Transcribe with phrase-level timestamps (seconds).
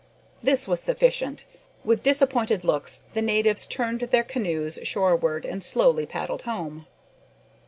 [0.41, 1.45] This was sufficient.
[1.83, 6.87] With disappointed looks the natives turned their canoes shoreward and slowly paddled home.